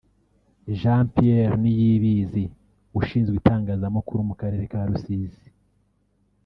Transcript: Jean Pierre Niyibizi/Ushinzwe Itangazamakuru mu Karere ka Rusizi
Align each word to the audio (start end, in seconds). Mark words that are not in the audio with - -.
Jean 0.79 1.03
Pierre 1.13 1.55
Niyibizi/Ushinzwe 1.61 3.35
Itangazamakuru 3.41 4.19
mu 4.29 4.35
Karere 4.41 4.63
ka 4.71 4.79
Rusizi 4.87 5.47